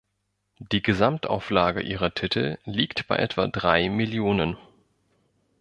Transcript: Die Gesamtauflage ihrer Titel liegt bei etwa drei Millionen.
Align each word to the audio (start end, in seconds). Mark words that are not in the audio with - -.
Die 0.57 0.81
Gesamtauflage 0.81 1.81
ihrer 1.83 2.11
Titel 2.15 2.57
liegt 2.65 3.05
bei 3.05 3.17
etwa 3.17 3.47
drei 3.47 3.87
Millionen. 3.87 4.57